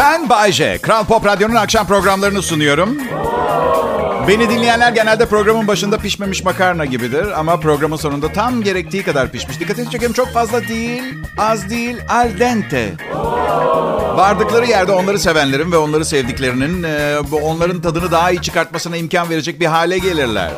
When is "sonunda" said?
7.96-8.32